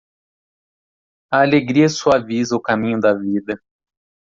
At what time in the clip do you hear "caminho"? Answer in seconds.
2.59-2.99